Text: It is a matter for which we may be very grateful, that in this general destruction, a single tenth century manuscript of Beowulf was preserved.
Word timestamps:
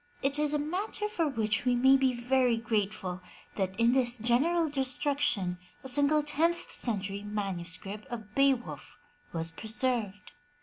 It 0.23 0.39
is 0.39 0.51
a 0.51 0.57
matter 0.57 1.07
for 1.07 1.27
which 1.27 1.63
we 1.63 1.75
may 1.75 1.95
be 1.95 2.11
very 2.11 2.57
grateful, 2.57 3.21
that 3.55 3.79
in 3.79 3.91
this 3.91 4.17
general 4.17 4.67
destruction, 4.67 5.59
a 5.83 5.87
single 5.87 6.23
tenth 6.23 6.71
century 6.71 7.21
manuscript 7.21 8.07
of 8.07 8.33
Beowulf 8.33 8.97
was 9.31 9.51
preserved. 9.51 10.31